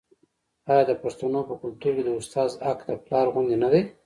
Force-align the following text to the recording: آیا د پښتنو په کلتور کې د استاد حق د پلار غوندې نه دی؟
آیا 0.69 0.83
د 0.87 0.91
پښتنو 1.03 1.39
په 1.47 1.53
کلتور 1.61 1.79
کې 1.93 2.03
د 2.07 2.09
استاد 2.19 2.49
حق 2.67 2.79
د 2.89 2.91
پلار 3.05 3.25
غوندې 3.33 3.57
نه 3.63 3.69
دی؟ 3.73 3.81